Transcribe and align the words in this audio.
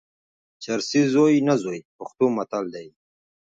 چرسي 0.63 1.01
زوی 1.13 1.35
نه 1.47 1.55
زوی، 1.63 1.79
پښتو 1.97 2.25
متل 2.35 2.65
دئ. 2.75 2.87